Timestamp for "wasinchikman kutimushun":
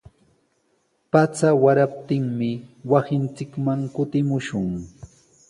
2.91-4.69